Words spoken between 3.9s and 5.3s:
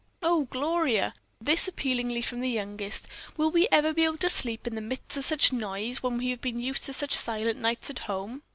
be able to sleep in the midst of